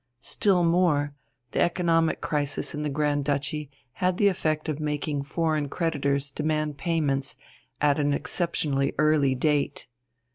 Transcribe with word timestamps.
Still 0.23 0.63
more: 0.63 1.13
the 1.51 1.61
economic 1.61 2.21
crisis 2.21 2.73
in 2.73 2.81
the 2.81 2.89
Grand 2.89 3.23
Duchy 3.23 3.69
had 3.91 4.17
the 4.17 4.29
effect 4.29 4.67
of 4.67 4.79
making 4.79 5.21
foreign 5.21 5.69
creditors 5.69 6.31
demand 6.31 6.79
payments 6.79 7.35
at 7.79 7.99
an 7.99 8.11
exceptionally 8.11 8.95
early 8.97 9.35
date. 9.35 9.85